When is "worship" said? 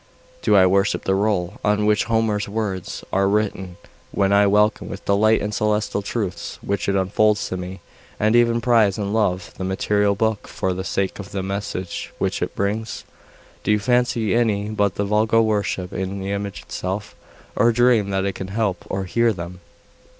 0.65-1.03, 15.43-15.91